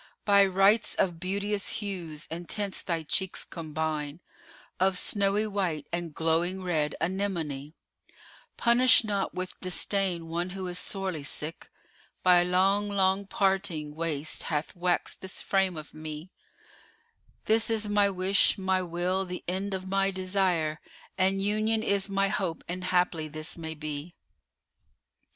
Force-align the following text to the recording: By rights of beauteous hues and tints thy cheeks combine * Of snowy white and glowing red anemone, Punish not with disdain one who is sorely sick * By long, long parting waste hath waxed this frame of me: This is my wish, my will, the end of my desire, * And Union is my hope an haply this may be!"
By 0.25 0.47
rights 0.47 0.95
of 0.95 1.19
beauteous 1.19 1.73
hues 1.73 2.27
and 2.31 2.49
tints 2.49 2.81
thy 2.81 3.03
cheeks 3.03 3.43
combine 3.43 4.19
* 4.51 4.79
Of 4.79 4.97
snowy 4.97 5.45
white 5.45 5.85
and 5.93 6.11
glowing 6.11 6.63
red 6.63 6.95
anemone, 6.99 7.75
Punish 8.57 9.03
not 9.03 9.35
with 9.35 9.59
disdain 9.59 10.27
one 10.27 10.49
who 10.57 10.65
is 10.65 10.79
sorely 10.79 11.21
sick 11.21 11.69
* 11.95 12.23
By 12.23 12.41
long, 12.41 12.89
long 12.89 13.27
parting 13.27 13.93
waste 13.93 14.41
hath 14.49 14.75
waxed 14.75 15.21
this 15.21 15.39
frame 15.39 15.77
of 15.77 15.93
me: 15.93 16.31
This 17.45 17.69
is 17.69 17.87
my 17.87 18.09
wish, 18.09 18.57
my 18.57 18.81
will, 18.81 19.23
the 19.23 19.43
end 19.47 19.75
of 19.75 19.87
my 19.87 20.09
desire, 20.09 20.81
* 20.99 21.17
And 21.19 21.43
Union 21.43 21.83
is 21.83 22.09
my 22.09 22.27
hope 22.27 22.63
an 22.67 22.81
haply 22.81 23.27
this 23.27 23.55
may 23.55 23.75
be!" 23.75 24.15